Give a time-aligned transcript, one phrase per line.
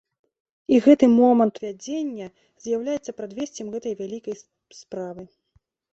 [0.75, 2.27] І гэты момант увядзення
[2.65, 4.35] з'яўляецца прадвесцем гэтай вялікай
[4.81, 5.23] справы.